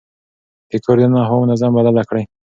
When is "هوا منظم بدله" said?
1.29-2.03